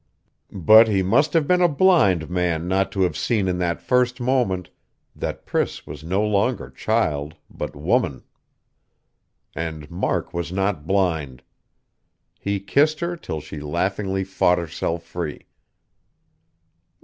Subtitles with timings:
[0.51, 4.19] But he must have been a blind man not to have seen in that first
[4.19, 4.71] moment
[5.15, 8.23] that Priss was no longer child, but woman.
[9.53, 11.43] And Mark was not blind.
[12.39, 15.45] He kissed her till she laughingly fought herself free.